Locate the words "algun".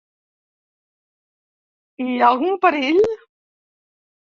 2.33-2.59